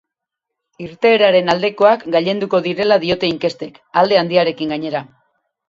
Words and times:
Irteeraren 0.85 1.51
aldekoak 1.55 2.07
gailenduko 2.17 2.63
direla 2.69 2.99
diote 3.05 3.31
inkestek, 3.37 3.81
alde 4.03 4.21
handiarekin, 4.25 4.77
gainera. 4.77 5.07